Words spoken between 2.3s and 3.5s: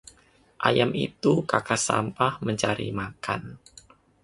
mencari makan